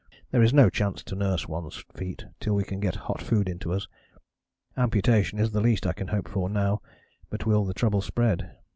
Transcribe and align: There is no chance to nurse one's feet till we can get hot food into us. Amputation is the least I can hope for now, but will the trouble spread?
There 0.31 0.41
is 0.41 0.51
no 0.51 0.67
chance 0.71 1.03
to 1.03 1.15
nurse 1.15 1.47
one's 1.47 1.75
feet 1.93 2.25
till 2.39 2.55
we 2.55 2.63
can 2.63 2.79
get 2.79 2.95
hot 3.05 3.21
food 3.21 3.47
into 3.47 3.71
us. 3.71 3.87
Amputation 4.75 5.37
is 5.37 5.51
the 5.51 5.61
least 5.61 5.85
I 5.85 5.93
can 5.93 6.07
hope 6.07 6.27
for 6.27 6.49
now, 6.49 6.81
but 7.29 7.45
will 7.45 7.63
the 7.65 7.75
trouble 7.75 8.01
spread? 8.01 8.51